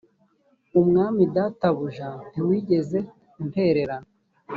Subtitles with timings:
[0.79, 2.99] umwami databuja ntiwigeze
[3.41, 4.07] untererana